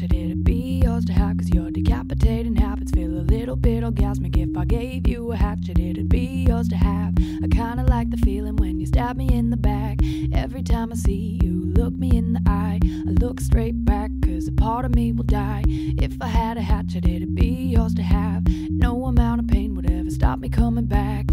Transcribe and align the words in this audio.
hatchet, 0.00 0.16
it'd 0.16 0.44
be 0.44 0.80
yours 0.82 1.04
to 1.04 1.12
have. 1.12 1.36
Cause 1.36 1.50
your 1.50 1.70
decapitating 1.70 2.56
habits 2.56 2.90
feel 2.92 3.10
a 3.10 3.20
little 3.20 3.56
bit 3.56 3.84
orgasmic. 3.84 4.36
If 4.36 4.56
I 4.56 4.64
gave 4.64 5.06
you 5.06 5.32
a 5.32 5.36
hatchet, 5.36 5.78
it'd 5.78 6.08
be 6.08 6.46
yours 6.48 6.68
to 6.68 6.76
have. 6.76 7.14
I 7.42 7.48
kinda 7.48 7.84
like 7.84 8.10
the 8.10 8.16
feeling 8.16 8.56
when 8.56 8.80
you 8.80 8.86
stab 8.86 9.16
me 9.16 9.28
in 9.28 9.50
the 9.50 9.58
back. 9.58 9.98
Every 10.32 10.62
time 10.62 10.90
I 10.92 10.94
see 10.94 11.38
you 11.42 11.64
look 11.76 11.94
me 11.98 12.16
in 12.16 12.32
the 12.32 12.42
eye, 12.46 12.80
I 12.82 13.10
look 13.20 13.40
straight 13.40 13.84
back. 13.84 14.10
Cause 14.22 14.48
a 14.48 14.52
part 14.52 14.86
of 14.86 14.94
me 14.94 15.12
will 15.12 15.24
die. 15.24 15.64
If 15.66 16.16
I 16.22 16.28
had 16.28 16.56
a 16.56 16.62
hatchet, 16.62 17.06
it'd 17.06 17.34
be 17.34 17.72
yours 17.74 17.94
to 17.94 18.02
have. 18.02 18.44
No 18.70 19.04
amount 19.04 19.40
of 19.42 19.48
pain 19.48 19.74
would 19.74 19.90
ever 19.90 20.10
stop 20.10 20.38
me 20.38 20.48
coming 20.48 20.86
back. 20.86 21.26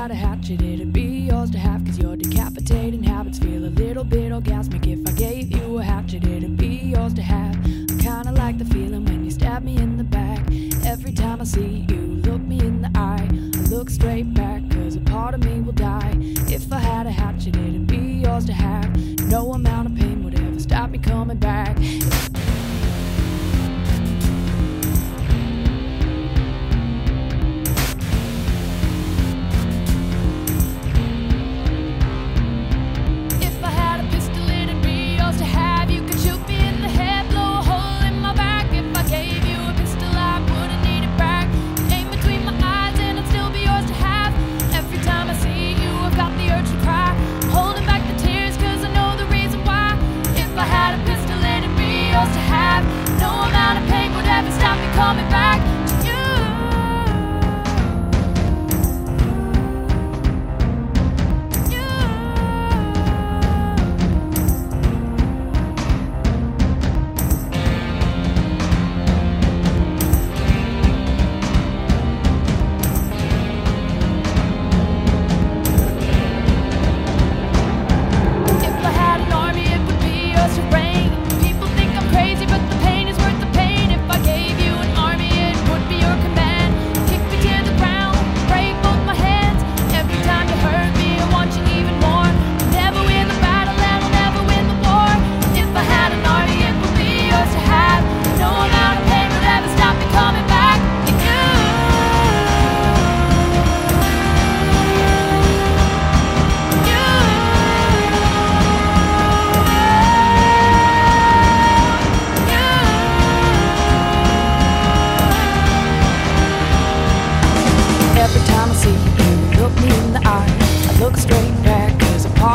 Had 0.00 0.10
a 0.10 0.14
hatchet, 0.14 0.62
it'd 0.62 0.94
be 0.94 1.28
yours 1.28 1.50
to 1.50 1.58
have. 1.58 1.84
Cause 1.84 1.98
your 1.98 2.16
decapitating 2.16 3.02
habits 3.02 3.38
feel 3.38 3.66
a 3.66 3.72
little 3.82 4.02
bit 4.02 4.32
orgasmic. 4.32 4.86
If 4.86 5.06
I 5.06 5.12
gave 5.12 5.54
you 5.54 5.76
a 5.78 5.82
hatchet, 5.82 6.24
it'd 6.26 6.56
be 6.56 6.76
yours 6.94 7.12
to 7.14 7.22
have. 7.22 7.54
I 7.56 8.02
kinda 8.02 8.32
like 8.32 8.56
the 8.56 8.64
feeling 8.64 9.04
when 9.04 9.26
you 9.26 9.30
stab 9.30 9.62
me 9.62 9.76
in 9.76 9.98
the 9.98 10.04
back. 10.04 10.40
Every 10.86 11.12
time 11.12 11.42
I 11.42 11.44
see 11.44 11.84
you 11.90 12.00
look 12.26 12.40
me 12.40 12.60
in 12.60 12.80
the 12.80 12.90
eye, 12.94 13.28
I 13.30 13.60
look 13.68 13.90
straight 13.90 14.32
back. 14.32 14.62
Cause 14.70 14.96
a 14.96 15.00
part 15.00 15.34
of 15.34 15.44
me 15.44 15.60
will 15.60 15.74
die. 15.74 16.16
If 16.48 16.72
I 16.72 16.78
had 16.78 17.06
a 17.06 17.10
hatchet, 17.10 17.54
it'd 17.56 17.86
be 17.86 18.22
yours 18.24 18.46
to 18.46 18.54
have. 18.54 18.88
No 19.26 19.52
amount 19.52 19.88
of 19.88 19.94
pain 19.96 20.24
would 20.24 20.34
ever 20.40 20.60
stop 20.60 20.88
me 20.88 20.96
coming 20.98 21.36
back. 21.36 21.76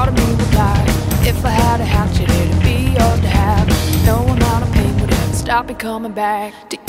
A 0.05 0.11
part 0.11 0.19
of 0.19 0.27
me 0.27 0.35
will 0.35 0.51
die. 0.51 0.85
If 1.27 1.43
I 1.45 1.49
had 1.49 1.79
a 1.81 1.85
hatchet, 1.85 2.29
it'd 2.29 2.63
be 2.63 2.93
yours 2.97 3.19
to 3.21 3.27
have. 3.27 3.67
No 4.05 4.19
amount 4.27 4.65
of 4.65 4.71
pain 4.73 4.99
would 5.01 5.11
ever 5.11 5.33
stop 5.33 5.67
me 5.67 5.73
coming 5.73 6.13
back 6.13 6.69
to 6.69 6.84